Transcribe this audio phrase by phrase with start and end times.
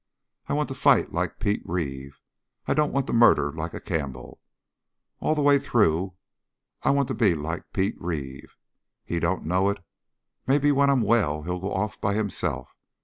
[0.47, 2.21] I want to fight, like Pete Reeve.
[2.65, 4.41] I don't want to murder like a Campbell!
[5.19, 6.15] All the way through,
[6.81, 8.55] I want to be like Pete Reeve.
[9.05, 9.77] He don't know it.
[10.47, 12.75] Maybe when I'm well he'll go off by himself.